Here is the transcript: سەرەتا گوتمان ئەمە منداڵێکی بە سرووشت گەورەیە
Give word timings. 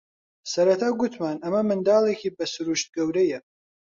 سەرەتا 0.51 0.87
گوتمان 0.99 1.37
ئەمە 1.43 1.61
منداڵێکی 1.69 2.33
بە 2.37 2.45
سرووشت 2.53 2.87
گەورەیە 2.95 3.39